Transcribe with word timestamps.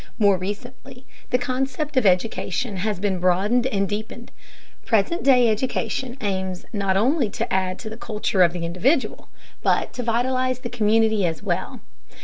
More 0.17 0.35
recently 0.35 1.05
the 1.29 1.37
concept 1.37 1.95
of 1.95 2.07
education 2.07 2.77
has 2.77 2.99
been 2.99 3.19
broadened 3.19 3.67
and 3.67 3.87
deepened. 3.87 4.31
Present 4.83 5.21
day 5.21 5.47
education 5.47 6.17
aims 6.21 6.65
not 6.73 6.97
only 6.97 7.29
to 7.29 7.53
add 7.53 7.77
to 7.77 7.87
the 7.91 7.97
culture 7.97 8.41
of 8.41 8.51
the 8.51 8.65
individual, 8.65 9.29
but 9.61 9.93
to 9.93 10.01
vitalize 10.01 10.61
the 10.61 10.69
community 10.69 11.23
as 11.23 11.43
well. 11.43 11.81